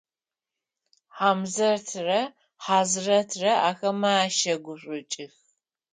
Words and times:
Хьамзэтрэ 1.15 2.19
Хьазрэтрэ 2.63 3.51
ахэмэ 3.69 4.11
ащэгушӏукӏых. 4.25 5.33